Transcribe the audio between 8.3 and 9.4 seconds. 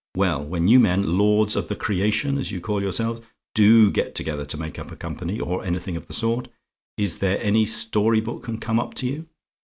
can come up to you?